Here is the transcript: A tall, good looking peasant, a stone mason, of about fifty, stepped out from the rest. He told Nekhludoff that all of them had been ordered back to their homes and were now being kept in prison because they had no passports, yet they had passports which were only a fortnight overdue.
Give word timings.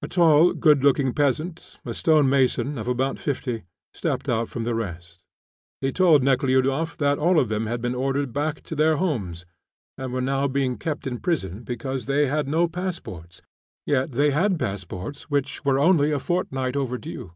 A 0.00 0.08
tall, 0.08 0.54
good 0.54 0.82
looking 0.82 1.12
peasant, 1.12 1.78
a 1.84 1.92
stone 1.92 2.26
mason, 2.26 2.78
of 2.78 2.88
about 2.88 3.18
fifty, 3.18 3.64
stepped 3.92 4.26
out 4.26 4.48
from 4.48 4.64
the 4.64 4.74
rest. 4.74 5.20
He 5.82 5.92
told 5.92 6.22
Nekhludoff 6.22 6.96
that 6.96 7.18
all 7.18 7.38
of 7.38 7.50
them 7.50 7.66
had 7.66 7.82
been 7.82 7.94
ordered 7.94 8.32
back 8.32 8.62
to 8.62 8.74
their 8.74 8.96
homes 8.96 9.44
and 9.98 10.10
were 10.10 10.22
now 10.22 10.48
being 10.48 10.78
kept 10.78 11.06
in 11.06 11.18
prison 11.20 11.64
because 11.64 12.06
they 12.06 12.28
had 12.28 12.48
no 12.48 12.66
passports, 12.66 13.42
yet 13.84 14.12
they 14.12 14.30
had 14.30 14.58
passports 14.58 15.24
which 15.28 15.66
were 15.66 15.78
only 15.78 16.12
a 16.12 16.18
fortnight 16.18 16.74
overdue. 16.74 17.32